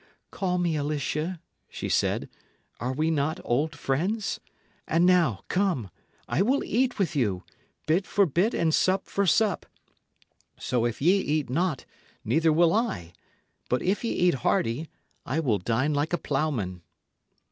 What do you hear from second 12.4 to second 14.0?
will I; but